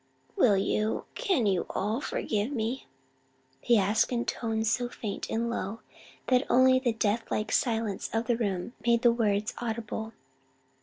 "Will 0.35 0.57
you, 0.57 1.05
can 1.13 1.45
you 1.45 1.67
all 1.69 2.01
forgive 2.01 2.51
me?" 2.51 2.87
he 3.59 3.77
asked 3.77 4.11
in 4.11 4.25
tones 4.25 4.71
so 4.71 4.89
faint 4.89 5.29
and 5.29 5.47
low, 5.47 5.81
that 6.25 6.43
only 6.49 6.79
the 6.79 6.93
death 6.93 7.29
like 7.29 7.51
silence 7.51 8.09
of 8.11 8.25
the 8.25 8.35
room 8.35 8.73
made 8.83 9.03
the 9.03 9.11
words 9.11 9.53
audible. 9.59 10.13